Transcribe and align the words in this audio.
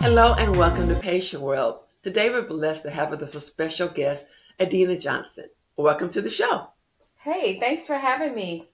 Hello 0.00 0.34
and 0.34 0.56
welcome 0.56 0.88
to 0.88 0.94
Patient 0.94 1.42
World. 1.42 1.80
Today 2.04 2.30
we're 2.30 2.46
blessed 2.46 2.84
to 2.84 2.90
have 2.90 3.10
with 3.10 3.20
us 3.20 3.34
a 3.34 3.40
special 3.40 3.88
guest, 3.88 4.22
Adinah 4.60 5.00
Johnson. 5.00 5.46
Welcome 5.76 6.12
to 6.12 6.22
the 6.22 6.30
show. 6.30 6.68
Hey, 7.16 7.58
thanks 7.58 7.86
for 7.86 7.96
having 7.96 8.34
me. 8.34 8.68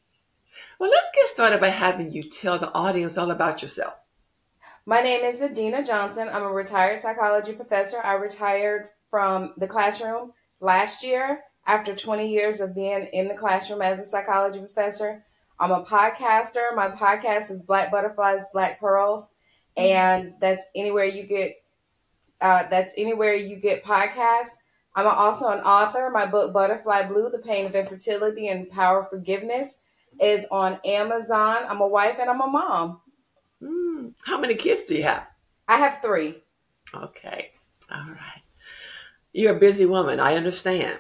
Well, 0.78 0.90
let's 0.90 1.08
get 1.14 1.32
started 1.32 1.60
by 1.60 1.70
having 1.70 2.12
you 2.12 2.24
tell 2.42 2.58
the 2.58 2.70
audience 2.72 3.16
all 3.16 3.30
about 3.30 3.62
yourself. 3.62 3.94
My 4.84 5.00
name 5.00 5.24
is 5.24 5.40
Adinah 5.40 5.86
Johnson. 5.86 6.28
I'm 6.30 6.42
a 6.42 6.52
retired 6.52 6.98
psychology 6.98 7.54
professor. 7.54 7.98
I 8.04 8.12
retired 8.14 8.90
from 9.10 9.54
the 9.56 9.66
classroom 9.66 10.32
last 10.60 11.02
year 11.02 11.40
after 11.66 11.96
20 11.96 12.30
years 12.30 12.60
of 12.60 12.74
being 12.74 13.08
in 13.12 13.28
the 13.28 13.34
classroom 13.34 13.80
as 13.80 13.98
a 13.98 14.04
psychology 14.04 14.58
professor. 14.58 15.24
I'm 15.58 15.70
a 15.70 15.84
podcaster. 15.84 16.74
My 16.76 16.90
podcast 16.90 17.50
is 17.50 17.62
Black 17.62 17.90
Butterflies, 17.90 18.44
Black 18.52 18.78
Pearls, 18.78 19.33
and 19.76 20.34
that's 20.40 20.62
anywhere 20.74 21.04
you 21.04 21.24
get. 21.24 21.56
Uh, 22.40 22.68
that's 22.68 22.92
anywhere 22.96 23.34
you 23.34 23.56
get 23.56 23.84
podcasts. 23.84 24.48
I'm 24.94 25.06
also 25.06 25.48
an 25.48 25.60
author. 25.60 26.10
My 26.10 26.26
book 26.26 26.52
Butterfly 26.52 27.08
Blue: 27.08 27.30
The 27.30 27.38
Pain 27.38 27.66
of 27.66 27.74
Infertility 27.74 28.48
and 28.48 28.68
Power 28.68 29.00
of 29.00 29.10
Forgiveness 29.10 29.78
is 30.20 30.46
on 30.50 30.78
Amazon. 30.84 31.64
I'm 31.68 31.80
a 31.80 31.86
wife 31.86 32.16
and 32.20 32.30
I'm 32.30 32.40
a 32.40 32.46
mom. 32.46 33.00
Mm, 33.62 34.12
how 34.24 34.38
many 34.38 34.54
kids 34.54 34.82
do 34.86 34.94
you 34.94 35.02
have? 35.02 35.24
I 35.66 35.78
have 35.78 36.00
three. 36.02 36.42
Okay, 36.94 37.50
all 37.90 38.06
right. 38.08 38.42
You're 39.32 39.56
a 39.56 39.60
busy 39.60 39.86
woman. 39.86 40.20
I 40.20 40.34
understand. 40.34 40.98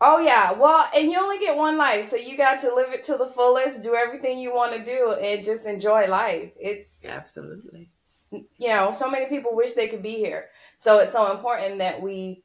Oh 0.00 0.18
yeah, 0.18 0.52
well, 0.52 0.88
and 0.94 1.10
you 1.10 1.18
only 1.18 1.38
get 1.38 1.56
one 1.56 1.78
life, 1.78 2.04
so 2.04 2.16
you 2.16 2.36
got 2.36 2.58
to 2.60 2.74
live 2.74 2.92
it 2.92 3.04
to 3.04 3.16
the 3.16 3.28
fullest, 3.28 3.82
do 3.82 3.94
everything 3.94 4.38
you 4.38 4.54
want 4.54 4.74
to 4.74 4.84
do, 4.84 5.12
and 5.12 5.42
just 5.44 5.66
enjoy 5.66 6.06
life. 6.06 6.52
It's 6.60 7.04
absolutely, 7.06 7.88
you 8.30 8.68
know, 8.68 8.92
so 8.92 9.10
many 9.10 9.26
people 9.26 9.54
wish 9.54 9.72
they 9.72 9.88
could 9.88 10.02
be 10.02 10.16
here, 10.16 10.46
so 10.76 10.98
it's 10.98 11.12
so 11.12 11.32
important 11.32 11.78
that 11.78 12.02
we 12.02 12.42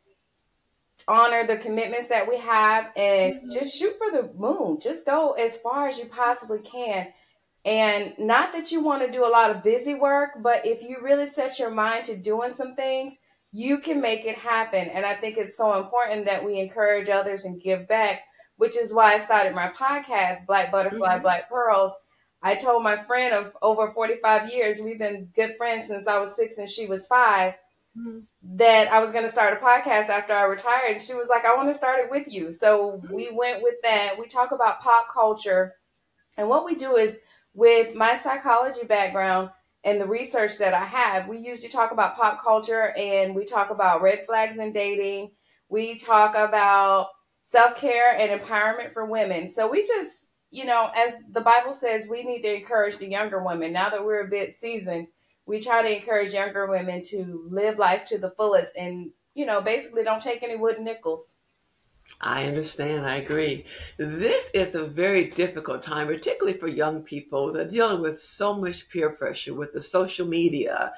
honor 1.07 1.45
the 1.45 1.57
commitments 1.57 2.07
that 2.07 2.27
we 2.27 2.37
have 2.37 2.89
and 2.95 3.35
mm-hmm. 3.35 3.49
just 3.51 3.77
shoot 3.77 3.97
for 3.97 4.11
the 4.11 4.31
moon. 4.37 4.79
Just 4.79 5.05
go 5.05 5.33
as 5.33 5.57
far 5.57 5.87
as 5.87 5.97
you 5.97 6.05
possibly 6.05 6.59
can. 6.59 7.07
And 7.63 8.13
not 8.17 8.53
that 8.53 8.71
you 8.71 8.83
want 8.83 9.05
to 9.05 9.11
do 9.11 9.25
a 9.25 9.29
lot 9.29 9.51
of 9.51 9.63
busy 9.63 9.93
work, 9.93 10.31
but 10.41 10.65
if 10.65 10.81
you 10.81 10.97
really 11.01 11.27
set 11.27 11.59
your 11.59 11.69
mind 11.69 12.05
to 12.05 12.17
doing 12.17 12.51
some 12.51 12.75
things, 12.75 13.19
you 13.51 13.79
can 13.79 14.01
make 14.01 14.25
it 14.25 14.37
happen. 14.37 14.87
And 14.87 15.05
I 15.05 15.15
think 15.15 15.37
it's 15.37 15.57
so 15.57 15.81
important 15.81 16.25
that 16.25 16.45
we 16.45 16.59
encourage 16.59 17.09
others 17.09 17.45
and 17.45 17.61
give 17.61 17.87
back, 17.87 18.21
which 18.57 18.77
is 18.77 18.93
why 18.93 19.13
I 19.13 19.17
started 19.17 19.53
my 19.53 19.69
podcast, 19.69 20.45
Black 20.45 20.71
Butterfly, 20.71 21.15
mm-hmm. 21.15 21.21
Black 21.21 21.49
Pearls. 21.49 21.93
I 22.41 22.55
told 22.55 22.83
my 22.83 23.03
friend 23.03 23.33
of 23.33 23.53
over 23.61 23.91
45 23.91 24.49
years, 24.49 24.79
we've 24.79 24.97
been 24.97 25.29
good 25.35 25.51
friends 25.57 25.87
since 25.87 26.07
I 26.07 26.17
was 26.19 26.35
six 26.35 26.57
and 26.57 26.69
she 26.69 26.87
was 26.87 27.05
5 27.07 27.53
mm-hmm. 27.97 28.19
that 28.55 28.91
I 28.91 28.99
was 28.99 29.11
going 29.11 29.25
to 29.25 29.29
start 29.29 29.53
a 29.53 29.63
podcast 29.63 30.09
after 30.09 30.33
I 30.33 30.43
retired. 30.43 30.93
And 30.93 31.01
she 31.01 31.13
was 31.13 31.29
like, 31.29 31.45
I 31.45 31.55
want 31.55 31.69
to 31.69 31.77
start 31.77 31.99
it 31.99 32.09
with 32.09 32.27
you. 32.27 32.51
So 32.51 33.01
mm-hmm. 33.03 33.13
we 33.13 33.29
went 33.31 33.61
with 33.61 33.75
that. 33.83 34.15
We 34.17 34.27
talk 34.27 34.51
about 34.51 34.79
pop 34.79 35.07
culture. 35.13 35.73
And 36.37 36.47
what 36.47 36.65
we 36.65 36.75
do 36.75 36.95
is, 36.95 37.17
with 37.53 37.95
my 37.95 38.15
psychology 38.15 38.85
background, 38.85 39.49
and 39.83 39.99
the 39.99 40.07
research 40.07 40.57
that 40.59 40.73
I 40.73 40.85
have, 40.85 41.27
we 41.27 41.39
usually 41.39 41.69
talk 41.69 41.91
about 41.91 42.15
pop 42.15 42.43
culture 42.43 42.93
and 42.95 43.35
we 43.35 43.45
talk 43.45 43.71
about 43.71 44.01
red 44.01 44.25
flags 44.25 44.59
in 44.59 44.71
dating. 44.71 45.31
We 45.69 45.95
talk 45.95 46.35
about 46.35 47.09
self 47.43 47.77
care 47.77 48.15
and 48.15 48.39
empowerment 48.39 48.91
for 48.91 49.05
women. 49.05 49.47
So 49.47 49.69
we 49.69 49.83
just, 49.83 50.31
you 50.51 50.65
know, 50.65 50.91
as 50.95 51.15
the 51.31 51.41
Bible 51.41 51.73
says, 51.73 52.07
we 52.07 52.23
need 52.23 52.43
to 52.43 52.55
encourage 52.55 52.97
the 52.97 53.09
younger 53.09 53.43
women. 53.43 53.73
Now 53.73 53.89
that 53.89 54.05
we're 54.05 54.25
a 54.25 54.29
bit 54.29 54.51
seasoned, 54.51 55.07
we 55.47 55.59
try 55.59 55.81
to 55.81 55.95
encourage 55.95 56.33
younger 56.33 56.67
women 56.67 57.01
to 57.05 57.47
live 57.49 57.79
life 57.79 58.05
to 58.05 58.19
the 58.19 58.31
fullest 58.31 58.77
and, 58.77 59.11
you 59.33 59.45
know, 59.45 59.61
basically 59.61 60.03
don't 60.03 60.21
take 60.21 60.43
any 60.43 60.55
wooden 60.55 60.83
nickels. 60.83 61.35
I 62.21 62.43
understand. 62.43 63.05
I 63.05 63.15
agree. 63.17 63.65
This 63.97 64.43
is 64.53 64.75
a 64.75 64.85
very 64.85 65.31
difficult 65.31 65.83
time, 65.83 66.05
particularly 66.07 66.59
for 66.59 66.67
young 66.67 67.01
people. 67.01 67.51
They're 67.51 67.67
dealing 67.67 68.01
with 68.01 68.19
so 68.35 68.53
much 68.53 68.75
peer 68.93 69.09
pressure 69.09 69.55
with 69.55 69.73
the 69.73 69.81
social 69.81 70.27
media. 70.27 70.93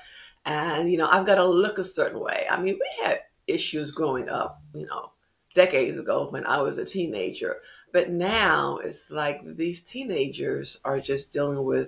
And, 0.45 0.91
you 0.91 0.97
know, 0.97 1.07
I've 1.07 1.25
got 1.25 1.35
to 1.35 1.47
look 1.47 1.78
a 1.78 1.94
certain 1.94 2.19
way. 2.19 2.45
I 2.51 2.61
mean, 2.61 2.73
we 2.73 3.06
had 3.06 3.19
issues 3.47 3.91
growing 3.91 4.28
up, 4.28 4.61
you 4.75 4.85
know, 4.85 5.11
decades 5.56 5.97
ago 5.97 6.28
when 6.29 6.45
I 6.45 6.61
was 6.61 6.78
a 6.78 6.84
teenager. 6.84 7.55
But 7.94 8.09
now 8.09 8.79
it's 8.84 9.00
like 9.09 9.40
these 9.55 9.79
teenagers 9.94 10.78
are 10.84 11.00
just 11.00 11.31
dealing 11.31 11.63
with 11.63 11.88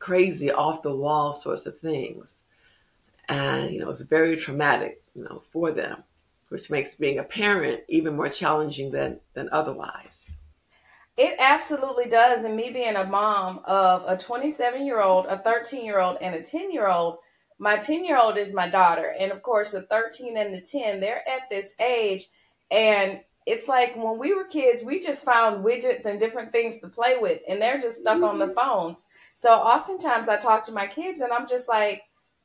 crazy, 0.00 0.50
off 0.50 0.82
the 0.82 0.94
wall 0.94 1.40
sorts 1.42 1.64
of 1.64 1.78
things. 1.80 2.26
And, 3.28 3.72
you 3.72 3.80
know, 3.80 3.90
it's 3.90 4.02
very 4.02 4.36
traumatic, 4.36 5.02
you 5.14 5.24
know, 5.24 5.42
for 5.50 5.72
them 5.72 6.04
which 6.48 6.70
makes 6.70 6.94
being 6.94 7.18
a 7.18 7.24
parent 7.24 7.80
even 7.88 8.16
more 8.16 8.28
challenging 8.28 8.90
than, 8.92 9.20
than 9.34 9.48
otherwise. 9.50 10.10
It 11.16 11.36
absolutely 11.38 12.06
does. 12.08 12.44
And 12.44 12.56
me 12.56 12.70
being 12.70 12.96
a 12.96 13.04
mom 13.04 13.60
of 13.64 14.04
a 14.06 14.18
27 14.18 14.84
year 14.84 15.00
old, 15.00 15.26
a 15.26 15.38
13 15.38 15.84
year 15.84 15.98
old, 15.98 16.18
and 16.20 16.34
a 16.34 16.42
10 16.42 16.70
year 16.70 16.88
old, 16.88 17.18
my 17.58 17.76
10 17.76 18.04
year 18.04 18.18
old 18.18 18.36
is 18.36 18.52
my 18.52 18.68
daughter. 18.68 19.14
And 19.18 19.32
of 19.32 19.42
course, 19.42 19.72
the 19.72 19.82
13 19.82 20.36
and 20.36 20.54
the 20.54 20.60
10, 20.60 21.00
they're 21.00 21.26
at 21.26 21.48
this 21.50 21.74
age. 21.80 22.26
And 22.70 23.20
it's 23.46 23.68
like 23.68 23.96
when 23.96 24.18
we 24.18 24.34
were 24.34 24.44
kids, 24.44 24.82
we 24.82 25.00
just 25.00 25.24
found 25.24 25.64
widgets 25.64 26.04
and 26.04 26.20
different 26.20 26.52
things 26.52 26.80
to 26.80 26.88
play 26.88 27.16
with, 27.18 27.40
and 27.48 27.62
they're 27.62 27.78
just 27.78 28.00
stuck 28.00 28.16
mm-hmm. 28.16 28.24
on 28.24 28.38
the 28.38 28.46
mm-hmm. 28.46 28.58
phones. 28.58 29.04
So 29.34 29.52
oftentimes 29.52 30.28
I 30.28 30.36
talk 30.36 30.64
to 30.64 30.72
my 30.72 30.86
kids 30.86 31.20
and 31.20 31.32
I'm 31.32 31.46
just 31.46 31.68
like, 31.68 32.02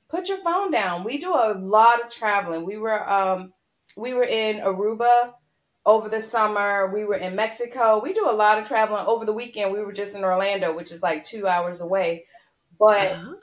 put 0.10 0.30
your 0.30 0.38
phone 0.38 0.72
down. 0.72 1.04
We 1.04 1.18
do 1.18 1.34
a 1.34 1.58
lot 1.58 2.04
of 2.04 2.10
traveling. 2.10 2.66
We 2.66 2.78
were 2.78 3.10
um, 3.10 3.54
we 3.96 4.14
were 4.14 4.24
in 4.24 4.60
Aruba 4.60 5.34
over 5.86 6.10
the 6.10 6.20
summer. 6.20 6.92
We 6.94 7.06
were 7.06 7.16
in 7.16 7.36
Mexico. 7.36 8.00
We 8.02 8.14
do 8.14 8.30
a 8.30 8.32
lot 8.32 8.60
of 8.60 8.68
traveling 8.68 9.06
over 9.06 9.26
the 9.26 9.34
weekend. 9.34 9.74
We 9.74 9.82
were 9.82 9.94
just 9.94 10.16
in 10.16 10.24
Orlando, 10.24 10.76
which 10.76 10.92
is 10.92 11.02
like 11.02 11.24
two 11.24 11.48
hours 11.48 11.82
away. 11.82 12.26
But 12.80 13.12
uh-huh. 13.12 13.34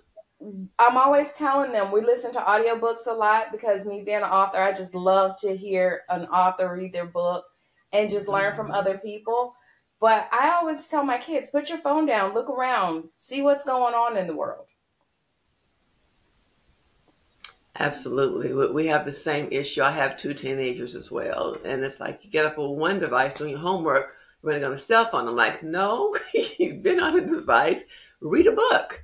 I'm 0.79 0.97
always 0.97 1.33
telling 1.33 1.73
them 1.73 1.91
we 1.91 2.01
listen 2.01 2.33
to 2.35 2.41
audiobooks 2.41 3.07
a 3.07 3.13
lot 3.13 3.51
because 3.51 3.85
me 3.85 4.03
being 4.05 4.19
an 4.19 4.23
author, 4.25 4.59
I 4.59 4.73
just 4.73 4.95
love 4.95 5.39
to 5.41 5.57
hear 5.57 6.03
an 6.09 6.27
author 6.27 6.73
read 6.73 6.93
their 6.93 7.07
book 7.07 7.45
and 7.93 8.11
just 8.11 8.29
learn 8.29 8.55
from 8.55 8.71
other 8.71 8.99
people. 8.99 9.55
But 10.01 10.29
I 10.31 10.51
always 10.51 10.87
tell 10.87 11.05
my 11.05 11.19
kids, 11.19 11.51
put 11.51 11.69
your 11.69 11.79
phone 11.79 12.07
down, 12.07 12.35
look 12.35 12.49
around, 12.49 13.09
see 13.17 13.43
what's 13.43 13.65
going 13.65 13.95
on 13.95 14.17
in 14.17 14.29
the 14.29 14.37
world. 14.37 14.67
Absolutely. 17.81 18.53
We 18.72 18.89
have 18.89 19.06
the 19.06 19.15
same 19.25 19.53
issue. 19.53 19.83
I 19.83 19.94
have 19.94 20.21
two 20.21 20.34
teenagers 20.34 20.97
as 20.97 21.11
well. 21.12 21.56
And 21.65 21.83
it's 21.84 22.00
like 22.00 22.21
you 22.22 22.31
get 22.31 22.44
up 22.44 22.59
on 22.59 22.77
one 22.77 22.99
device 22.99 23.39
doing 23.39 23.50
your 23.50 23.61
homework, 23.61 24.06
running 24.43 24.65
on 24.65 24.72
a 24.72 24.84
cell 24.87 25.09
phone. 25.11 25.28
I'm 25.28 25.37
like, 25.37 25.62
no, 25.62 26.17
you've 26.59 26.83
been 26.83 26.99
on 26.99 27.19
a 27.19 27.25
device, 27.25 27.78
read 28.21 28.49
a 28.49 28.53
book. 28.53 28.94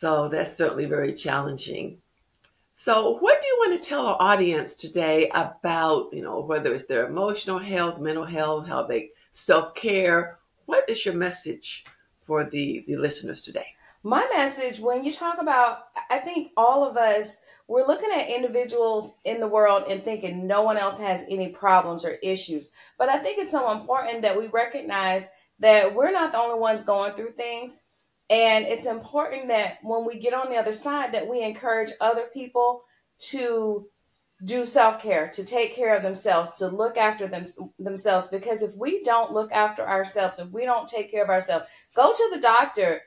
So 0.00 0.30
that's 0.32 0.56
certainly 0.56 0.86
very 0.86 1.14
challenging. 1.14 1.98
So 2.86 3.18
what 3.20 3.38
do 3.42 3.46
you 3.46 3.56
want 3.58 3.82
to 3.82 3.88
tell 3.88 4.06
our 4.06 4.16
audience 4.18 4.70
today 4.80 5.30
about, 5.34 6.14
you 6.14 6.22
know, 6.22 6.40
whether 6.40 6.72
it's 6.74 6.88
their 6.88 7.06
emotional 7.06 7.58
health, 7.58 8.00
mental 8.00 8.24
health, 8.24 8.68
how 8.68 8.86
they 8.86 9.10
self-care? 9.44 10.38
What 10.64 10.88
is 10.88 11.02
your 11.04 11.12
message 11.12 11.84
for 12.26 12.48
the, 12.48 12.82
the 12.86 12.96
listeners 12.96 13.42
today? 13.44 13.66
My 14.02 14.26
message 14.34 14.80
when 14.80 15.04
you 15.04 15.12
talk 15.12 15.40
about 15.40 15.84
i 16.08 16.18
think 16.18 16.50
all 16.56 16.88
of 16.88 16.96
us 16.96 17.36
we're 17.70 17.86
looking 17.86 18.10
at 18.10 18.28
individuals 18.28 19.20
in 19.24 19.38
the 19.38 19.46
world 19.46 19.84
and 19.88 20.02
thinking 20.02 20.44
no 20.44 20.62
one 20.62 20.76
else 20.76 20.98
has 20.98 21.24
any 21.30 21.50
problems 21.50 22.04
or 22.04 22.18
issues. 22.20 22.72
But 22.98 23.08
i 23.08 23.16
think 23.16 23.38
it's 23.38 23.52
so 23.52 23.70
important 23.70 24.22
that 24.22 24.36
we 24.36 24.48
recognize 24.48 25.30
that 25.60 25.94
we're 25.94 26.10
not 26.10 26.32
the 26.32 26.40
only 26.40 26.58
ones 26.58 26.82
going 26.82 27.14
through 27.14 27.32
things. 27.32 27.82
And 28.28 28.64
it's 28.64 28.86
important 28.86 29.48
that 29.48 29.78
when 29.82 30.04
we 30.04 30.18
get 30.18 30.34
on 30.34 30.50
the 30.50 30.56
other 30.56 30.72
side 30.72 31.12
that 31.12 31.28
we 31.28 31.42
encourage 31.42 31.90
other 32.00 32.24
people 32.32 32.82
to 33.28 33.86
do 34.44 34.66
self-care 34.66 35.28
to 35.34 35.44
take 35.44 35.76
care 35.76 35.94
of 35.94 36.02
themselves 36.02 36.54
to 36.54 36.66
look 36.66 36.96
after 36.96 37.28
them, 37.28 37.44
themselves. 37.78 38.26
Because 38.28 38.62
if 38.62 38.74
we 38.74 39.04
don't 39.04 39.32
look 39.32 39.52
after 39.52 39.86
ourselves 39.86 40.40
if 40.40 40.48
we 40.48 40.64
don't 40.64 40.88
take 40.88 41.12
care 41.12 41.22
of 41.22 41.30
ourselves 41.30 41.66
go 41.94 42.12
to 42.12 42.30
the 42.32 42.40
doctor 42.40 43.02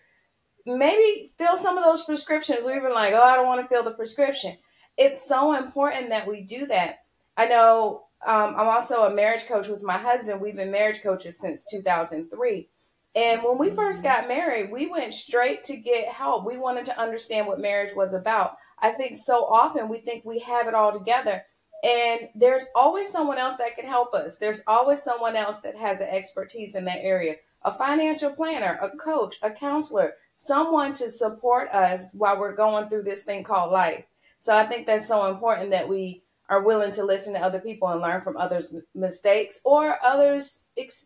maybe 0.66 1.34
fill 1.38 1.58
some 1.58 1.78
of 1.78 1.84
those 1.84 2.04
prescriptions. 2.04 2.60
We've 2.66 2.82
been 2.82 2.94
like, 2.94 3.14
oh, 3.14 3.22
I 3.22 3.36
don't 3.36 3.48
want 3.48 3.62
to 3.62 3.68
fill 3.68 3.84
the 3.84 3.92
prescription. 3.92 4.58
It's 4.98 5.28
so 5.28 5.54
important 5.54 6.10
that 6.10 6.28
we 6.28 6.42
do 6.42 6.68
that. 6.68 7.00
I 7.36 7.48
know 7.48 8.06
um, 8.26 8.56
I'm 8.58 8.68
also 8.68 9.04
a 9.04 9.14
marriage 9.14 9.46
coach 9.48 9.68
with 9.68 9.84
my 9.84 9.98
husband. 9.98 10.40
We've 10.40 10.56
been 10.56 10.72
marriage 10.72 11.02
coaches 11.02 11.40
since 11.40 11.66
2003. 11.70 12.70
And 13.16 13.44
when 13.44 13.58
we 13.58 13.72
first 13.72 14.02
got 14.02 14.28
married, 14.28 14.72
we 14.72 14.90
went 14.90 15.14
straight 15.14 15.64
to 15.66 15.78
get 15.78 16.08
help. 16.08 16.46
We 16.46 16.58
wanted 16.58 16.86
to 16.86 17.00
understand 17.00 17.48
what 17.48 17.60
marriage 17.60 17.96
was 17.96 18.14
about. 18.14 18.58
I 18.80 18.92
think 18.92 19.16
so 19.16 19.46
often 19.46 19.88
we 19.88 20.00
think 20.00 20.26
we 20.26 20.40
have 20.40 20.68
it 20.68 20.74
all 20.74 20.92
together. 20.92 21.44
And 21.84 22.30
there's 22.34 22.66
always 22.76 23.10
someone 23.10 23.38
else 23.38 23.58
that 23.58 23.76
can 23.76 23.86
help 23.86 24.14
us. 24.14 24.38
There's 24.38 24.62
always 24.68 25.04
someone 25.04 25.36
else 25.36 25.60
that 25.62 25.76
has 25.76 26.00
an 26.00 26.08
expertise 26.08 26.76
in 26.76 26.86
that 26.86 27.00
area 27.02 27.36
a 27.66 27.72
financial 27.72 28.30
planner, 28.30 28.78
a 28.82 28.90
coach, 28.98 29.38
a 29.42 29.50
counselor, 29.50 30.16
someone 30.36 30.94
to 30.96 31.12
support 31.12 31.70
us 31.70 32.08
while 32.14 32.40
we're 32.40 32.56
going 32.56 32.90
through 32.90 33.04
this 33.04 33.24
thing 33.24 33.44
called 33.44 33.72
life. 33.72 34.06
So 34.40 34.56
I 34.56 34.68
think 34.68 34.86
that's 34.86 35.08
so 35.08 35.32
important 35.32 35.70
that 35.72 35.88
we 35.88 36.22
are 36.50 36.62
willing 36.62 36.92
to 36.94 37.06
listen 37.06 37.34
to 37.34 37.40
other 37.40 37.60
people 37.60 37.88
and 37.88 38.02
learn 38.02 38.22
from 38.22 38.38
others' 38.38 38.76
mistakes 38.94 39.62
or 39.64 39.98
others, 40.04 40.64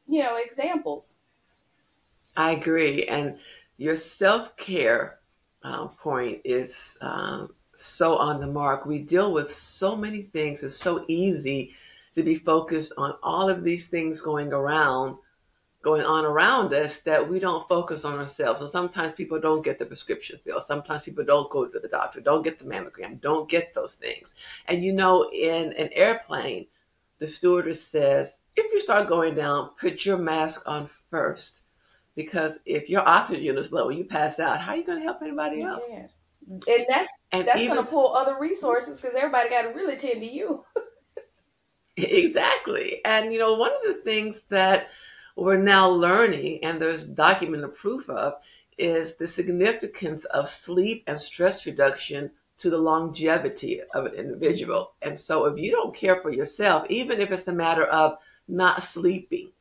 you 0.08 0.24
know, 0.24 0.38
examples. 0.38 1.18
I 2.36 2.52
agree, 2.52 3.08
and 3.08 3.38
your 3.78 3.98
self 4.18 4.56
care 4.58 5.20
uh, 5.64 5.88
point 5.88 6.42
is 6.44 6.72
um, 7.02 7.54
so 7.96 8.16
on 8.18 8.40
the 8.40 8.48
mark. 8.48 8.86
We 8.86 9.00
deal 9.00 9.32
with 9.32 9.48
so 9.78 9.96
many 9.96 10.24
things. 10.34 10.60
It's 10.64 10.80
so 10.80 11.06
easy 11.08 11.72
to 12.16 12.24
be 12.24 12.40
focused 12.40 12.94
on 12.98 13.14
all 13.22 13.50
of 13.50 13.64
these 13.64 13.86
things 13.92 14.22
going 14.22 14.52
around 14.52 15.18
going 15.84 16.04
on 16.04 16.26
around 16.26 16.74
us 16.74 16.92
that 17.06 17.30
we 17.30 17.40
don't 17.40 17.68
focus 17.70 18.04
on 18.04 18.18
ourselves. 18.18 18.62
And 18.62 18.72
sometimes 18.72 19.14
people 19.16 19.40
don't 19.40 19.64
get 19.64 19.80
the 19.80 19.86
prescription 19.86 20.40
filled. 20.44 20.64
Sometimes 20.68 21.04
people 21.04 21.24
don't 21.24 21.50
go 21.52 21.66
to 21.66 21.80
the 21.80 21.88
doctor, 21.88 22.20
don't 22.20 22.44
get 22.44 22.60
the 22.60 22.66
mammogram, 22.66 23.22
don't 23.22 23.50
get 23.50 23.74
those 23.76 23.92
things. 24.00 24.28
And 24.68 24.84
you 24.84 24.92
know, 24.92 25.30
in 25.32 25.74
an 25.74 25.90
airplane, 25.94 26.66
the 27.20 27.32
stewardess 27.32 27.80
says, 27.92 28.30
if 28.56 28.74
you 28.74 28.82
start 28.82 29.08
going 29.08 29.36
down, 29.36 29.72
put 29.80 30.04
your 30.04 30.18
mask 30.18 30.62
on 30.66 30.90
first. 31.12 31.52
Because 32.16 32.54
if 32.66 32.90
your 32.90 33.08
oxygen 33.08 33.58
is 33.58 33.72
low, 33.72 33.90
and 33.90 34.00
you 34.00 34.04
pass 34.04 34.40
out. 34.40 34.60
How 34.60 34.72
are 34.72 34.78
you 34.78 34.86
going 34.86 34.98
to 34.98 35.04
help 35.04 35.22
anybody 35.22 35.62
else? 35.62 35.84
And 36.50 36.86
that's 36.90 37.10
and 37.32 37.48
that's 37.48 37.66
going 37.66 37.78
to 37.78 37.84
pull 37.84 38.16
other 38.16 38.38
resources 38.40 39.00
because 39.00 39.16
everybody 39.16 39.50
got 39.50 39.64
to 39.64 39.70
really 39.70 39.98
tend 39.98 40.22
to 40.22 40.26
you. 40.26 40.64
exactly. 41.98 43.02
And 43.06 43.32
you 43.32 43.38
know, 43.38 43.54
one 43.54 43.72
of 43.72 43.96
the 43.96 44.02
things 44.04 44.36
that 44.50 44.88
we're 45.38 45.58
now 45.58 45.90
learning, 45.90 46.60
and 46.64 46.82
there's 46.82 47.04
documented 47.04 47.76
proof 47.76 48.10
of, 48.10 48.34
is 48.78 49.14
the 49.20 49.28
significance 49.36 50.24
of 50.32 50.46
sleep 50.66 51.04
and 51.08 51.20
stress 51.20 51.66
reduction 51.66 52.32
to 52.60 52.70
the 52.70 52.78
longevity 52.78 53.82
of 53.94 54.06
an 54.06 54.14
individual. 54.16 54.94
And 55.02 55.20
so 55.20 55.46
if 55.46 55.58
you 55.58 55.72
don't 55.72 55.96
care 55.96 56.22
for 56.22 56.32
yourself, 56.32 56.90
even 56.90 57.22
if 57.22 57.30
it's 57.32 57.48
a 57.48 57.54
matter 57.54 57.86
of 57.86 58.18
not 58.48 58.84
sleeping, 58.94 59.52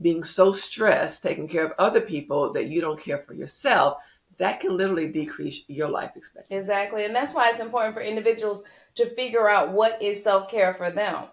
being 0.00 0.24
so 0.24 0.52
stressed, 0.52 1.22
taking 1.22 1.48
care 1.48 1.66
of 1.66 1.72
other 1.78 2.00
people 2.00 2.52
that 2.54 2.66
you 2.66 2.80
don't 2.80 3.02
care 3.02 3.22
for 3.26 3.34
yourself, 3.34 3.98
that 4.38 4.60
can 4.60 4.76
literally 4.76 5.08
decrease 5.08 5.60
your 5.68 5.88
life 5.88 6.10
expectancy. 6.16 6.56
Exactly. 6.56 7.04
And 7.04 7.14
that's 7.14 7.34
why 7.34 7.50
it's 7.50 7.60
important 7.60 7.94
for 7.94 8.00
individuals 8.00 8.64
to 8.96 9.08
figure 9.14 9.48
out 9.48 9.72
what 9.72 10.02
is 10.02 10.24
self 10.24 10.50
care 10.50 10.74
for 10.74 10.90
them. 10.90 11.24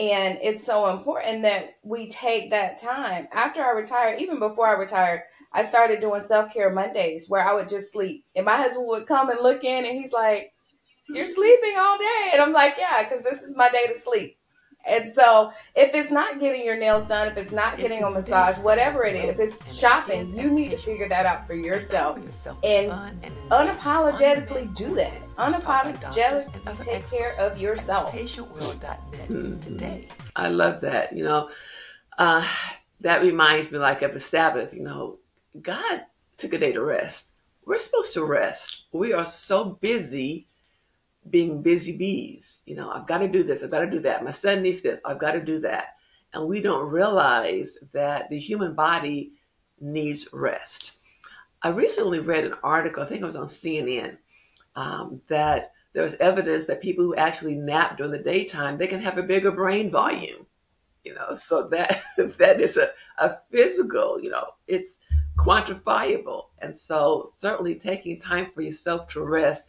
And 0.00 0.38
it's 0.40 0.64
so 0.64 0.88
important 0.88 1.42
that 1.42 1.74
we 1.82 2.08
take 2.08 2.50
that 2.50 2.80
time. 2.80 3.28
After 3.32 3.62
I 3.62 3.72
retired, 3.72 4.18
even 4.18 4.38
before 4.38 4.66
I 4.66 4.72
retired, 4.72 5.24
I 5.52 5.62
started 5.62 6.00
doing 6.00 6.22
self 6.22 6.54
care 6.54 6.72
Mondays 6.72 7.28
where 7.28 7.46
I 7.46 7.52
would 7.52 7.68
just 7.68 7.92
sleep. 7.92 8.24
And 8.34 8.46
my 8.46 8.56
husband 8.56 8.86
would 8.88 9.06
come 9.06 9.28
and 9.28 9.40
look 9.42 9.62
in 9.62 9.84
and 9.84 9.98
he's 9.98 10.12
like, 10.12 10.54
You're 11.10 11.26
sleeping 11.26 11.74
all 11.78 11.98
day. 11.98 12.30
And 12.32 12.40
I'm 12.40 12.52
like, 12.54 12.76
Yeah, 12.78 13.02
because 13.02 13.22
this 13.22 13.42
is 13.42 13.54
my 13.58 13.70
day 13.70 13.88
to 13.88 13.98
sleep. 13.98 14.38
And 14.86 15.08
so, 15.08 15.52
if 15.74 15.94
it's 15.94 16.10
not 16.10 16.40
getting 16.40 16.64
your 16.64 16.76
nails 16.76 17.06
done, 17.06 17.28
if 17.28 17.36
it's 17.36 17.52
not 17.52 17.76
getting 17.76 18.02
a 18.02 18.10
massage, 18.10 18.56
whatever 18.58 19.04
it 19.04 19.14
is, 19.14 19.30
if 19.30 19.38
it's 19.38 19.74
shopping, 19.76 20.34
you 20.34 20.50
need 20.50 20.70
to 20.70 20.78
figure 20.78 21.08
that 21.08 21.26
out 21.26 21.46
for 21.46 21.54
yourself 21.54 22.16
and 22.64 22.90
unapologetically 23.50 24.74
do 24.74 24.94
that. 24.94 25.12
Unapologetically 25.38 26.80
take 26.80 27.08
care 27.10 27.34
of 27.38 27.58
yourself. 27.58 28.12
Mm-hmm. 29.28 30.10
I 30.36 30.48
love 30.48 30.80
that. 30.80 31.14
You 31.14 31.24
know, 31.24 31.50
uh, 32.18 32.46
that 33.00 33.22
reminds 33.22 33.70
me 33.70 33.78
like 33.78 34.02
of 34.02 34.14
the 34.14 34.22
Sabbath. 34.30 34.72
You 34.72 34.82
know, 34.82 35.18
God 35.60 36.02
took 36.38 36.52
a 36.52 36.58
day 36.58 36.72
to 36.72 36.82
rest. 36.82 37.16
We're 37.66 37.82
supposed 37.84 38.14
to 38.14 38.24
rest. 38.24 38.60
We 38.92 39.12
are 39.12 39.30
so 39.46 39.78
busy 39.80 40.46
being 41.28 41.62
busy 41.62 41.96
bees 41.96 42.42
you 42.70 42.76
know, 42.76 42.88
I've 42.88 43.08
got 43.08 43.18
to 43.18 43.26
do 43.26 43.42
this, 43.42 43.58
I've 43.64 43.70
got 43.72 43.80
to 43.80 43.90
do 43.90 44.00
that. 44.02 44.22
My 44.22 44.32
son 44.40 44.62
needs 44.62 44.80
this, 44.84 45.00
I've 45.04 45.18
got 45.18 45.32
to 45.32 45.44
do 45.44 45.58
that. 45.62 45.96
And 46.32 46.46
we 46.46 46.60
don't 46.60 46.88
realize 46.88 47.66
that 47.92 48.30
the 48.30 48.38
human 48.38 48.76
body 48.76 49.32
needs 49.80 50.24
rest. 50.32 50.92
I 51.64 51.70
recently 51.70 52.20
read 52.20 52.44
an 52.44 52.54
article, 52.62 53.02
I 53.02 53.08
think 53.08 53.22
it 53.22 53.26
was 53.26 53.34
on 53.34 53.50
CNN, 53.60 54.18
um, 54.76 55.20
that 55.28 55.72
was 55.96 56.12
evidence 56.20 56.66
that 56.68 56.80
people 56.80 57.04
who 57.04 57.16
actually 57.16 57.56
nap 57.56 57.96
during 57.96 58.12
the 58.12 58.18
daytime, 58.18 58.78
they 58.78 58.86
can 58.86 59.02
have 59.02 59.18
a 59.18 59.24
bigger 59.24 59.50
brain 59.50 59.90
volume. 59.90 60.46
You 61.02 61.14
know, 61.14 61.38
so 61.48 61.66
that 61.72 62.02
that 62.38 62.60
is 62.60 62.76
a, 62.76 63.24
a 63.24 63.38
physical, 63.50 64.20
you 64.22 64.30
know, 64.30 64.44
it's 64.68 64.92
quantifiable. 65.36 66.44
And 66.60 66.78
so 66.86 67.32
certainly 67.40 67.74
taking 67.74 68.20
time 68.20 68.52
for 68.54 68.62
yourself 68.62 69.08
to 69.14 69.22
rest 69.22 69.62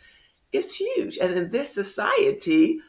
is 0.54 0.66
huge. 0.76 1.18
And 1.18 1.34
in 1.34 1.52
this 1.52 1.74
society, 1.74 2.80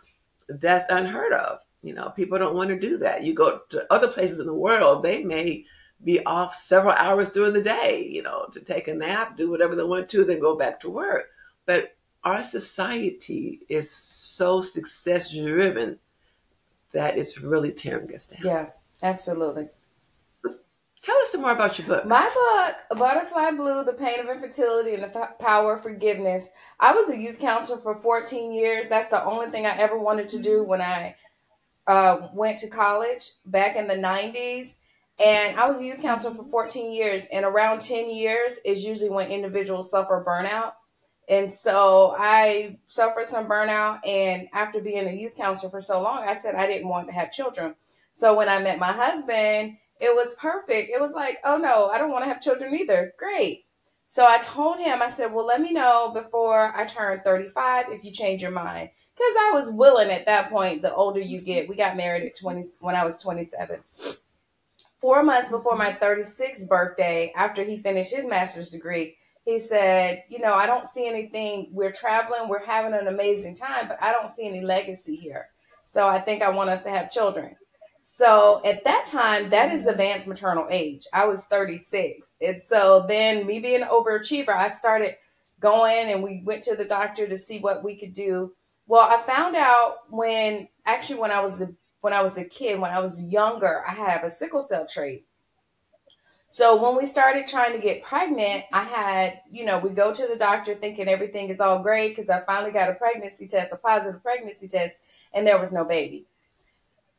that's 0.48 0.86
unheard 0.88 1.32
of. 1.32 1.58
You 1.82 1.94
know, 1.94 2.10
people 2.10 2.38
don't 2.38 2.54
want 2.54 2.70
to 2.70 2.78
do 2.78 2.98
that. 2.98 3.24
You 3.24 3.34
go 3.34 3.60
to 3.70 3.92
other 3.92 4.08
places 4.08 4.38
in 4.38 4.46
the 4.46 4.54
world, 4.54 5.02
they 5.02 5.22
may 5.22 5.64
be 6.04 6.24
off 6.24 6.52
several 6.68 6.94
hours 6.94 7.28
during 7.34 7.54
the 7.54 7.62
day, 7.62 8.06
you 8.08 8.22
know, 8.22 8.46
to 8.52 8.60
take 8.60 8.88
a 8.88 8.94
nap, 8.94 9.36
do 9.36 9.50
whatever 9.50 9.76
they 9.76 9.82
want 9.82 10.10
to, 10.10 10.24
then 10.24 10.40
go 10.40 10.56
back 10.56 10.80
to 10.80 10.90
work. 10.90 11.26
But 11.66 11.94
our 12.24 12.48
society 12.50 13.60
is 13.68 13.88
so 14.36 14.64
success 14.74 15.30
driven 15.32 15.98
that 16.92 17.16
it's 17.16 17.40
really 17.40 17.72
tearing 17.72 18.14
us 18.14 18.22
down. 18.30 18.40
Yeah, 18.42 18.66
absolutely. 19.02 19.68
Tell 21.02 21.16
us 21.16 21.32
some 21.32 21.40
more 21.40 21.50
about 21.50 21.76
your 21.78 21.88
book. 21.88 22.06
My 22.06 22.30
book, 22.32 22.98
Butterfly 22.98 23.50
Blue 23.52 23.82
The 23.82 23.92
Pain 23.92 24.20
of 24.20 24.28
Infertility 24.28 24.94
and 24.94 25.02
the 25.02 25.08
Power 25.40 25.74
of 25.74 25.82
Forgiveness. 25.82 26.48
I 26.78 26.94
was 26.94 27.10
a 27.10 27.18
youth 27.18 27.40
counselor 27.40 27.80
for 27.80 27.96
14 27.96 28.52
years. 28.52 28.88
That's 28.88 29.08
the 29.08 29.24
only 29.24 29.50
thing 29.50 29.66
I 29.66 29.76
ever 29.78 29.98
wanted 29.98 30.28
to 30.28 30.38
do 30.38 30.62
when 30.62 30.80
I 30.80 31.16
uh, 31.88 32.28
went 32.32 32.60
to 32.60 32.68
college 32.68 33.32
back 33.44 33.74
in 33.74 33.88
the 33.88 33.96
90s. 33.96 34.74
And 35.18 35.58
I 35.58 35.66
was 35.66 35.80
a 35.80 35.84
youth 35.84 36.00
counselor 36.00 36.36
for 36.36 36.44
14 36.44 36.92
years. 36.92 37.26
And 37.32 37.44
around 37.44 37.80
10 37.80 38.08
years 38.08 38.60
is 38.64 38.84
usually 38.84 39.10
when 39.10 39.28
individuals 39.28 39.90
suffer 39.90 40.24
burnout. 40.24 40.74
And 41.28 41.52
so 41.52 42.14
I 42.16 42.78
suffered 42.86 43.26
some 43.26 43.48
burnout. 43.48 44.06
And 44.06 44.48
after 44.52 44.80
being 44.80 45.08
a 45.08 45.12
youth 45.12 45.36
counselor 45.36 45.70
for 45.70 45.80
so 45.80 46.00
long, 46.00 46.22
I 46.28 46.34
said 46.34 46.54
I 46.54 46.68
didn't 46.68 46.88
want 46.88 47.08
to 47.08 47.12
have 47.12 47.32
children. 47.32 47.74
So 48.12 48.36
when 48.36 48.48
I 48.48 48.60
met 48.60 48.78
my 48.78 48.92
husband, 48.92 49.78
it 50.02 50.14
was 50.14 50.34
perfect. 50.34 50.90
It 50.90 51.00
was 51.00 51.14
like, 51.14 51.38
oh 51.44 51.56
no, 51.56 51.86
I 51.86 51.96
don't 51.96 52.10
want 52.10 52.24
to 52.24 52.28
have 52.28 52.42
children 52.42 52.74
either. 52.74 53.14
Great. 53.18 53.66
So 54.08 54.26
I 54.26 54.38
told 54.38 54.78
him, 54.78 55.00
I 55.00 55.08
said, 55.08 55.32
well, 55.32 55.46
let 55.46 55.60
me 55.60 55.72
know 55.72 56.10
before 56.12 56.72
I 56.76 56.84
turn 56.84 57.20
35 57.24 57.86
if 57.88 58.04
you 58.04 58.10
change 58.10 58.42
your 58.42 58.50
mind. 58.50 58.90
Because 59.16 59.34
I 59.40 59.52
was 59.54 59.70
willing 59.70 60.10
at 60.10 60.26
that 60.26 60.50
point, 60.50 60.82
the 60.82 60.92
older 60.92 61.20
you 61.20 61.40
get, 61.40 61.68
we 61.68 61.76
got 61.76 61.96
married 61.96 62.24
at 62.24 62.36
20 62.36 62.64
when 62.80 62.96
I 62.96 63.04
was 63.04 63.16
27. 63.18 63.78
Four 65.00 65.22
months 65.22 65.48
before 65.48 65.76
my 65.76 65.92
36th 65.92 66.68
birthday, 66.68 67.32
after 67.36 67.62
he 67.62 67.76
finished 67.78 68.12
his 68.12 68.26
master's 68.26 68.70
degree, 68.70 69.16
he 69.44 69.60
said, 69.60 70.24
You 70.28 70.40
know, 70.40 70.52
I 70.52 70.66
don't 70.66 70.86
see 70.86 71.06
anything. 71.06 71.68
We're 71.72 71.92
traveling, 71.92 72.48
we're 72.48 72.66
having 72.66 72.92
an 72.92 73.06
amazing 73.06 73.54
time, 73.54 73.88
but 73.88 74.02
I 74.02 74.12
don't 74.12 74.28
see 74.28 74.46
any 74.46 74.60
legacy 74.62 75.14
here. 75.14 75.48
So 75.84 76.06
I 76.06 76.20
think 76.20 76.42
I 76.42 76.50
want 76.50 76.70
us 76.70 76.82
to 76.82 76.90
have 76.90 77.10
children. 77.10 77.56
So 78.02 78.60
at 78.64 78.82
that 78.84 79.06
time, 79.06 79.50
that 79.50 79.72
is 79.72 79.86
advanced 79.86 80.26
maternal 80.26 80.66
age. 80.70 81.06
I 81.12 81.26
was 81.26 81.46
36. 81.46 82.34
And 82.40 82.60
so 82.60 83.06
then, 83.08 83.46
me 83.46 83.60
being 83.60 83.82
an 83.82 83.88
overachiever, 83.88 84.50
I 84.50 84.68
started 84.68 85.14
going 85.60 86.10
and 86.10 86.22
we 86.22 86.42
went 86.44 86.64
to 86.64 86.74
the 86.74 86.84
doctor 86.84 87.28
to 87.28 87.36
see 87.36 87.60
what 87.60 87.84
we 87.84 87.96
could 87.96 88.12
do. 88.12 88.52
Well, 88.88 89.08
I 89.08 89.18
found 89.22 89.54
out 89.54 89.98
when 90.10 90.68
actually 90.84 91.20
when 91.20 91.30
I 91.30 91.40
was 91.40 91.62
a, 91.62 91.68
when 92.00 92.12
I 92.12 92.22
was 92.22 92.36
a 92.36 92.44
kid, 92.44 92.80
when 92.80 92.90
I 92.90 92.98
was 92.98 93.22
younger, 93.22 93.84
I 93.86 93.92
have 93.92 94.24
a 94.24 94.30
sickle 94.30 94.60
cell 94.60 94.86
trait. 94.86 95.24
So 96.48 96.82
when 96.82 96.96
we 96.96 97.06
started 97.06 97.46
trying 97.46 97.72
to 97.72 97.78
get 97.78 98.02
pregnant, 98.02 98.64
I 98.72 98.82
had, 98.82 99.40
you 99.50 99.64
know, 99.64 99.78
we 99.78 99.90
go 99.90 100.12
to 100.12 100.26
the 100.26 100.36
doctor 100.36 100.74
thinking 100.74 101.08
everything 101.08 101.48
is 101.48 101.60
all 101.60 101.78
great 101.78 102.10
because 102.10 102.28
I 102.28 102.40
finally 102.40 102.72
got 102.72 102.90
a 102.90 102.94
pregnancy 102.94 103.46
test, 103.46 103.72
a 103.72 103.76
positive 103.76 104.22
pregnancy 104.22 104.68
test, 104.68 104.96
and 105.32 105.46
there 105.46 105.58
was 105.58 105.72
no 105.72 105.84
baby. 105.84 106.26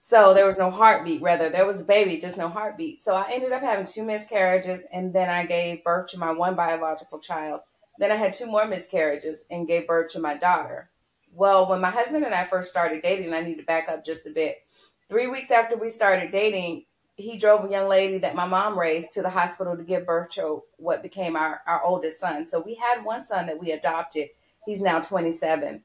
So 0.06 0.34
there 0.34 0.46
was 0.46 0.58
no 0.58 0.70
heartbeat, 0.70 1.22
rather, 1.22 1.50
there 1.50 1.66
was 1.66 1.80
a 1.80 1.86
baby, 1.86 2.18
just 2.18 2.38
no 2.38 2.50
heartbeat. 2.50 3.02
So 3.02 3.16
I 3.16 3.32
ended 3.32 3.54
up 3.54 3.62
having 3.62 3.86
two 3.86 4.04
miscarriages, 4.04 4.86
and 4.92 5.14
then 5.14 5.30
I 5.30 5.46
gave 5.46 5.82
birth 5.86 6.10
to 6.10 6.20
my 6.20 6.30
one 6.30 6.56
biological 6.56 7.20
child. 7.20 7.62
Then 7.98 8.12
I 8.12 8.16
had 8.16 8.34
two 8.34 8.48
more 8.48 8.66
miscarriages 8.66 9.46
and 9.50 9.66
gave 9.66 9.88
birth 9.88 10.12
to 10.12 10.20
my 10.20 10.36
daughter. 10.36 10.90
Well, 11.34 11.70
when 11.70 11.80
my 11.80 11.90
husband 11.90 12.26
and 12.26 12.34
I 12.34 12.44
first 12.44 12.70
started 12.70 13.02
dating, 13.02 13.32
I 13.32 13.40
need 13.40 13.60
to 13.60 13.64
back 13.64 13.88
up 13.88 14.04
just 14.04 14.28
a 14.28 14.32
bit. 14.32 14.58
Three 15.08 15.28
weeks 15.28 15.52
after 15.52 15.78
we 15.78 15.88
started 15.88 16.34
dating, 16.34 16.84
he 17.16 17.38
drove 17.38 17.64
a 17.64 17.72
young 17.72 17.88
lady 17.88 18.18
that 18.18 18.36
my 18.36 18.46
mom 18.46 18.78
raised 18.78 19.14
to 19.14 19.22
the 19.22 19.30
hospital 19.30 19.78
to 19.78 19.84
give 19.84 20.06
birth 20.06 20.32
to 20.32 20.64
what 20.76 21.02
became 21.02 21.38
our, 21.38 21.62
our 21.66 21.82
oldest 21.82 22.20
son. 22.20 22.46
So 22.46 22.60
we 22.60 22.76
had 22.76 23.06
one 23.06 23.24
son 23.24 23.46
that 23.46 23.58
we 23.58 23.72
adopted. 23.72 24.28
He's 24.66 24.82
now 24.82 25.00
27. 25.00 25.82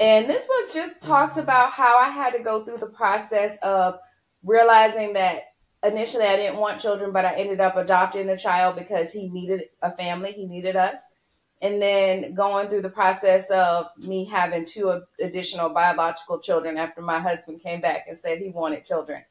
And 0.00 0.28
this 0.28 0.46
book 0.46 0.72
just 0.74 1.02
talks 1.02 1.36
about 1.36 1.72
how 1.72 1.98
I 1.98 2.08
had 2.10 2.32
to 2.34 2.42
go 2.42 2.64
through 2.64 2.78
the 2.78 2.86
process 2.86 3.58
of 3.62 3.98
realizing 4.42 5.12
that 5.14 5.44
initially 5.84 6.24
I 6.26 6.36
didn't 6.36 6.58
want 6.58 6.80
children, 6.80 7.12
but 7.12 7.26
I 7.26 7.34
ended 7.34 7.60
up 7.60 7.76
adopting 7.76 8.28
a 8.30 8.38
child 8.38 8.76
because 8.76 9.12
he 9.12 9.28
needed 9.30 9.64
a 9.82 9.92
family, 9.96 10.32
he 10.32 10.46
needed 10.46 10.76
us. 10.76 11.14
and 11.62 11.80
then 11.82 12.34
going 12.34 12.68
through 12.68 12.82
the 12.82 12.90
process 12.90 13.50
of 13.50 13.86
me 13.98 14.24
having 14.24 14.64
two 14.64 15.02
additional 15.20 15.70
biological 15.70 16.40
children 16.40 16.78
after 16.78 17.02
my 17.02 17.20
husband 17.20 17.62
came 17.62 17.80
back 17.80 18.06
and 18.08 18.18
said 18.18 18.38
he 18.38 18.50
wanted 18.50 18.84
children. 18.84 19.22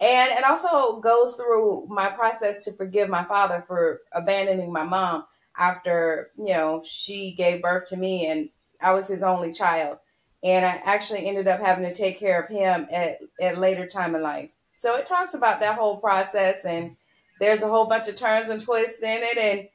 And 0.00 0.30
it 0.32 0.44
also 0.44 1.00
goes 1.00 1.36
through 1.36 1.86
my 1.90 2.10
process 2.10 2.64
to 2.64 2.72
forgive 2.72 3.08
my 3.08 3.24
father 3.24 3.64
for 3.66 4.02
abandoning 4.12 4.72
my 4.72 4.84
mom 4.84 5.24
after, 5.56 6.30
you 6.38 6.52
know, 6.54 6.82
she 6.84 7.34
gave 7.36 7.62
birth 7.62 7.88
to 7.90 7.96
me 7.96 8.26
and 8.26 8.50
I 8.80 8.92
was 8.92 9.08
his 9.08 9.22
only 9.22 9.52
child. 9.52 9.98
And 10.44 10.64
I 10.64 10.80
actually 10.84 11.26
ended 11.26 11.48
up 11.48 11.60
having 11.60 11.84
to 11.84 11.94
take 11.94 12.18
care 12.18 12.40
of 12.40 12.48
him 12.48 12.86
at, 12.92 13.18
at 13.40 13.58
later 13.58 13.86
time 13.86 14.14
in 14.14 14.22
life. 14.22 14.50
So 14.76 14.94
it 14.96 15.06
talks 15.06 15.34
about 15.34 15.60
that 15.60 15.76
whole 15.76 15.96
process 15.96 16.64
and 16.64 16.96
there's 17.40 17.62
a 17.62 17.68
whole 17.68 17.86
bunch 17.86 18.08
of 18.08 18.16
turns 18.16 18.48
and 18.48 18.60
twists 18.60 19.02
in 19.02 19.20
it. 19.22 19.36
And 19.36 19.68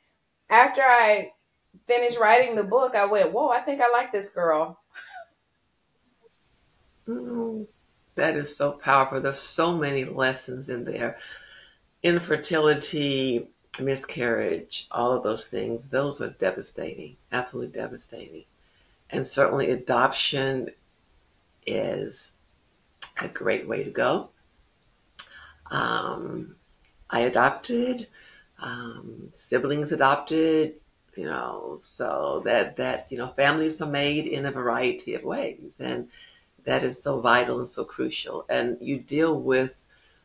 after 0.50 0.82
I 0.82 1.34
finished 1.88 2.20
writing 2.20 2.56
the 2.56 2.64
book, 2.64 2.96
I 2.96 3.06
went, 3.06 3.34
whoa, 3.34 3.50
I 3.50 3.62
think 3.62 3.82
I 3.82 3.90
like 3.92 4.12
this 4.12 4.30
girl. 4.30 4.80
Mm, 7.08 7.68
that 8.16 8.36
is 8.36 8.56
so 8.58 8.80
powerful. 8.84 9.22
There's 9.22 9.40
so 9.56 9.74
many 9.74 10.06
lessons 10.06 10.70
in 10.70 10.86
there. 10.86 11.18
Infertility, 12.02 13.48
miscarriage, 13.80 14.88
all 14.92 15.14
of 15.14 15.24
those 15.24 15.46
things, 15.50 15.82
those 15.92 16.22
are 16.22 16.30
devastating, 16.30 17.18
absolutely 17.32 17.78
devastating. 17.78 18.46
And 19.14 19.28
certainly 19.28 19.70
adoption 19.70 20.70
is 21.68 22.16
a 23.22 23.28
great 23.28 23.68
way 23.68 23.84
to 23.84 23.92
go. 23.92 24.30
Um, 25.70 26.56
I 27.12 27.22
adopted, 27.22 28.08
um, 28.60 29.32
siblings 29.50 29.92
adopted, 29.92 30.74
you 31.16 31.26
know, 31.26 31.80
so 31.96 32.42
that 32.46 32.78
that 32.78 33.12
you 33.12 33.20
know, 33.20 33.34
families 33.36 33.80
are 33.82 33.88
made 33.88 34.26
in 34.26 34.48
a 34.48 34.52
variety 34.52 35.14
of 35.14 35.24
ways, 35.24 35.62
and 35.78 36.08
that 36.66 36.84
is 36.84 36.98
so 37.04 37.22
vital 37.22 37.60
and 37.60 37.70
so 37.70 37.86
crucial. 37.86 38.46
And 38.50 38.78
you 38.82 38.98
deal 38.98 39.40
with, 39.40 39.72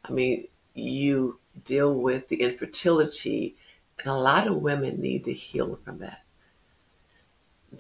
I 0.03 0.13
mean, 0.13 0.49
you 0.73 1.39
deal 1.67 1.93
with 1.95 2.27
the 2.29 2.37
infertility, 2.37 3.57
and 3.99 4.09
a 4.09 4.15
lot 4.15 4.47
of 4.47 4.57
women 4.57 4.99
need 4.99 5.27
to 5.27 5.35
heal 5.35 5.79
from 5.85 5.99
that. 5.99 6.23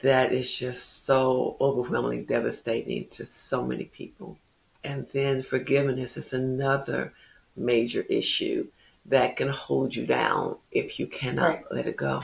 That 0.03 0.33
is 0.33 0.55
just 0.59 1.07
so 1.07 1.57
overwhelmingly 1.61 2.25
devastating 2.25 3.09
to 3.13 3.27
so 3.49 3.65
many 3.65 3.85
people. 3.85 4.39
And 4.85 5.07
then 5.13 5.45
forgiveness 5.49 6.17
is 6.17 6.33
another 6.33 7.13
major 7.57 8.03
issue 8.03 8.69
that 9.07 9.37
can 9.37 9.49
hold 9.49 9.95
you 9.95 10.07
down 10.07 10.57
if 10.71 10.99
you 10.99 11.07
cannot 11.07 11.49
right. 11.49 11.65
let 11.71 11.87
it 11.87 11.97
go. 11.97 12.23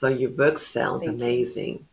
So 0.00 0.08
your 0.08 0.30
book 0.30 0.60
sounds 0.72 1.04
Thank 1.04 1.20
amazing. 1.20 1.86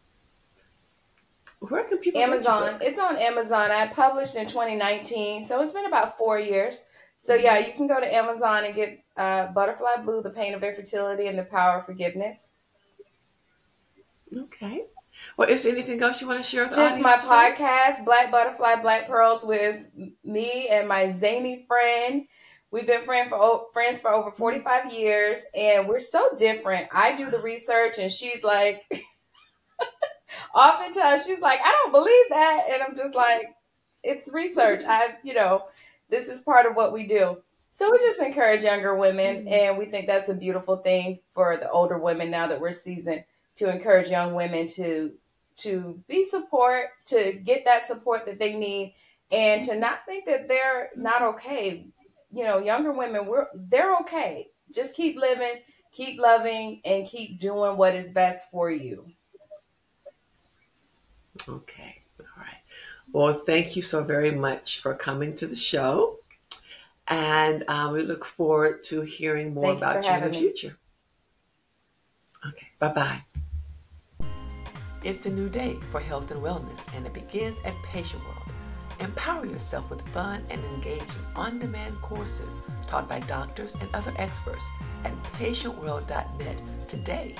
You. 1.61 1.67
Where 1.69 1.83
can 1.85 1.97
people 1.97 2.21
Amazon. 2.21 2.79
It's 2.81 2.99
on 2.99 3.17
Amazon. 3.17 3.71
I 3.71 3.87
published 3.87 4.35
in 4.35 4.45
2019, 4.45 5.43
so 5.43 5.61
it's 5.61 5.71
been 5.71 5.87
about 5.87 6.17
four 6.17 6.39
years. 6.39 6.81
So 7.19 7.33
yeah, 7.33 7.57
you 7.57 7.73
can 7.73 7.87
go 7.87 7.99
to 7.99 8.15
Amazon 8.15 8.65
and 8.65 8.75
get 8.75 9.03
uh, 9.17 9.47
Butterfly 9.47 10.03
Blue: 10.03 10.21
The 10.21 10.29
Pain 10.29 10.53
of 10.53 10.63
Infertility 10.63 11.27
and 11.27 11.37
the 11.37 11.43
Power 11.43 11.79
of 11.79 11.85
Forgiveness. 11.85 12.51
Okay. 14.35 14.83
Well, 15.37 15.49
is 15.49 15.63
there 15.63 15.71
anything 15.71 16.01
else 16.01 16.19
you 16.19 16.27
want 16.27 16.43
to 16.43 16.49
share 16.49 16.65
with 16.65 16.75
Just 16.75 17.01
my 17.01 17.17
podcast, 17.17 18.05
Black 18.05 18.31
Butterfly, 18.31 18.81
Black 18.81 19.07
Pearls, 19.07 19.43
with 19.43 19.83
me 20.23 20.67
and 20.69 20.87
my 20.87 21.11
zany 21.11 21.65
friend. 21.67 22.27
We've 22.71 22.87
been 22.87 23.05
friend 23.05 23.29
for, 23.29 23.67
friends 23.71 24.01
for 24.01 24.11
over 24.11 24.31
45 24.31 24.91
years, 24.91 25.41
and 25.55 25.87
we're 25.87 25.99
so 25.99 26.29
different. 26.37 26.89
I 26.91 27.15
do 27.15 27.29
the 27.29 27.39
research, 27.39 27.97
and 27.97 28.11
she's 28.11 28.43
like, 28.43 28.83
oftentimes 30.55 31.25
she's 31.25 31.39
like, 31.39 31.59
I 31.63 31.71
don't 31.71 31.91
believe 31.91 32.25
that. 32.29 32.63
And 32.71 32.81
I'm 32.83 32.95
just 32.95 33.15
like, 33.15 33.43
it's 34.03 34.31
research. 34.33 34.83
I, 34.85 35.15
you 35.23 35.33
know, 35.33 35.65
this 36.09 36.27
is 36.27 36.41
part 36.41 36.65
of 36.65 36.75
what 36.75 36.93
we 36.93 37.07
do. 37.07 37.37
So 37.71 37.91
we 37.91 37.99
just 37.99 38.19
encourage 38.19 38.63
younger 38.63 38.95
women, 38.95 39.45
mm-hmm. 39.45 39.47
and 39.47 39.77
we 39.77 39.85
think 39.85 40.07
that's 40.07 40.29
a 40.29 40.35
beautiful 40.35 40.77
thing 40.77 41.19
for 41.33 41.57
the 41.57 41.69
older 41.69 41.99
women 41.99 42.31
now 42.31 42.47
that 42.47 42.59
we're 42.59 42.71
seasoned 42.71 43.23
to 43.57 43.69
encourage 43.69 44.09
young 44.09 44.33
women 44.33 44.67
to 44.67 45.11
to 45.57 45.99
be 46.07 46.23
support, 46.23 46.89
to 47.07 47.33
get 47.33 47.65
that 47.65 47.85
support 47.85 48.25
that 48.27 48.39
they 48.39 48.55
need, 48.55 48.93
and 49.31 49.63
to 49.63 49.75
not 49.75 50.05
think 50.05 50.25
that 50.25 50.47
they're 50.47 50.89
not 50.95 51.21
okay. 51.21 51.87
You 52.31 52.43
know, 52.43 52.59
younger 52.59 52.91
women, 52.91 53.25
we're 53.25 53.47
they're 53.53 53.95
okay. 53.97 54.49
Just 54.73 54.95
keep 54.95 55.17
living, 55.17 55.61
keep 55.91 56.19
loving, 56.19 56.81
and 56.85 57.07
keep 57.07 57.39
doing 57.39 57.77
what 57.77 57.95
is 57.95 58.11
best 58.11 58.51
for 58.51 58.69
you. 58.69 59.05
Okay. 61.47 62.01
All 62.19 62.25
right. 62.37 62.61
Well, 63.11 63.41
thank 63.45 63.75
you 63.75 63.81
so 63.81 64.03
very 64.03 64.31
much 64.31 64.79
for 64.81 64.93
coming 64.93 65.37
to 65.37 65.47
the 65.47 65.55
show. 65.55 66.17
And 67.07 67.63
um, 67.69 67.93
we 67.93 68.03
look 68.03 68.25
forward 68.35 68.83
to 68.89 69.01
hearing 69.01 69.53
more 69.53 69.63
thank 69.63 69.77
about 69.77 70.03
you, 70.03 70.09
you 70.09 70.17
in 70.17 70.23
the 70.23 70.29
me. 70.29 70.39
future. 70.39 70.77
Okay. 72.45 72.67
Bye 72.79 72.93
bye. 72.93 73.21
It's 75.07 75.25
a 75.25 75.29
new 75.29 75.47
day 75.47 75.75
for 75.89 76.01
health 76.01 76.31
and 76.31 76.41
wellness, 76.41 76.81
and 76.93 77.05
it 77.05 77.13
begins 77.13 77.57
at 77.63 77.73
Patient 77.81 78.21
World. 78.25 78.51
Empower 78.99 79.45
yourself 79.45 79.89
with 79.89 80.01
fun 80.09 80.43
and 80.49 80.61
engaging 80.75 81.07
on 81.33 81.59
demand 81.59 81.95
courses 82.01 82.57
taught 82.87 83.07
by 83.07 83.21
doctors 83.21 83.73
and 83.75 83.87
other 83.95 84.11
experts 84.17 84.67
at 85.05 85.13
patientworld.net 85.31 86.61
today. 86.89 87.37